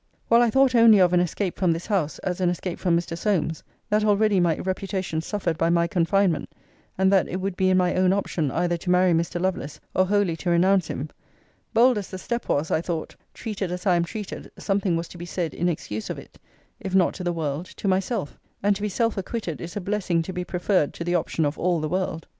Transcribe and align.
While 0.29 0.41
I 0.41 0.49
thought 0.49 0.73
only 0.73 0.97
of 0.97 1.13
an 1.13 1.19
escape 1.19 1.59
from 1.59 1.73
this 1.73 1.85
house 1.85 2.17
as 2.23 2.41
an 2.41 2.49
escape 2.49 2.79
from 2.79 2.97
Mr. 2.97 3.15
Solmes; 3.15 3.61
that 3.91 4.03
already 4.03 4.39
my 4.39 4.57
reputation 4.57 5.21
suffered 5.21 5.59
by 5.59 5.69
my 5.69 5.85
confinement; 5.85 6.49
and 6.97 7.13
that 7.13 7.27
it 7.27 7.35
would 7.39 7.55
be 7.55 7.69
in 7.69 7.77
my 7.77 7.93
own 7.93 8.11
option 8.11 8.49
either 8.49 8.77
to 8.77 8.89
marry 8.89 9.13
Mr. 9.13 9.39
Lovelace, 9.39 9.79
or 9.95 10.07
wholly 10.07 10.35
to 10.37 10.49
renounce 10.49 10.87
him; 10.87 11.11
bold 11.71 11.99
as 11.99 12.09
the 12.09 12.17
step 12.17 12.49
was, 12.49 12.71
I 12.71 12.81
thought, 12.81 13.15
treated 13.35 13.71
as 13.71 13.85
I 13.85 13.95
am 13.95 14.03
treated, 14.03 14.49
something 14.57 14.95
was 14.97 15.07
to 15.09 15.19
be 15.19 15.25
said 15.27 15.53
in 15.53 15.69
excuse 15.69 16.09
of 16.09 16.17
it 16.17 16.39
if 16.79 16.95
not 16.95 17.13
to 17.13 17.23
the 17.23 17.31
world, 17.31 17.67
to 17.67 17.87
myself: 17.87 18.39
and 18.63 18.75
to 18.75 18.81
be 18.81 18.89
self 18.89 19.17
acquitted, 19.17 19.61
is 19.61 19.77
a 19.77 19.81
blessing 19.81 20.23
to 20.23 20.33
be 20.33 20.43
preferred 20.43 20.95
to 20.95 21.03
the 21.03 21.13
option 21.13 21.45
of 21.45 21.59
all 21.59 21.79
the 21.79 21.87
world. 21.89 22.25